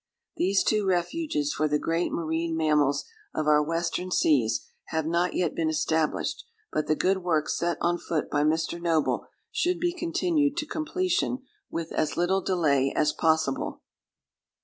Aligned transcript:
These 0.35 0.63
two 0.63 0.87
refuges 0.87 1.53
for 1.53 1.67
the 1.67 1.77
great 1.77 2.11
marine 2.11 2.57
mammals 2.57 3.05
of 3.35 3.45
our 3.45 3.61
western 3.61 4.09
seas 4.09 4.65
have 4.85 5.05
not 5.05 5.35
yet 5.35 5.53
been 5.53 5.69
established, 5.69 6.43
but 6.73 6.87
the 6.87 6.95
good 6.95 7.19
work 7.19 7.47
set 7.47 7.77
on 7.81 7.99
foot 7.99 8.27
by 8.31 8.41
Mr. 8.41 8.81
Noble 8.81 9.27
should 9.51 9.79
be 9.79 9.93
continued 9.93 10.57
to 10.57 10.65
completion 10.65 11.43
with 11.69 11.91
as 11.91 12.17
little 12.17 12.41
delay 12.41 12.91
as 12.95 13.13
possible. 13.13 13.83